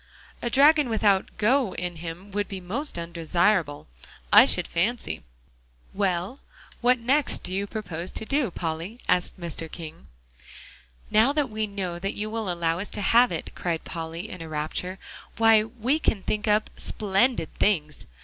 "A 0.41 0.49
dragon 0.49 0.89
without 0.89 1.29
'go' 1.37 1.73
in 1.75 1.97
him 1.97 2.31
would 2.31 2.47
be 2.47 2.59
most 2.59 2.97
undesirable, 2.97 3.85
I 4.33 4.45
should 4.45 4.65
fancy. 4.67 5.21
Well, 5.93 6.39
what 6.81 6.97
next 6.97 7.43
do 7.43 7.53
you 7.53 7.67
propose 7.67 8.09
to 8.13 8.25
do, 8.25 8.49
Polly?" 8.49 8.99
asked 9.07 9.39
Mr. 9.39 9.71
King. 9.71 10.07
"Now 11.11 11.33
that 11.33 11.51
we 11.51 11.67
know 11.67 11.99
that 11.99 12.15
you 12.15 12.31
will 12.31 12.51
allow 12.51 12.79
us 12.79 12.89
to 12.97 13.01
have 13.01 13.31
it," 13.31 13.51
cried 13.53 13.83
Polly 13.85 14.27
in 14.27 14.41
a 14.41 14.49
rapture, 14.49 14.97
"why, 15.37 15.63
we 15.65 15.99
can 15.99 16.23
think 16.23 16.47
up 16.47 16.71
splendid 16.77 17.53
things. 17.59 18.07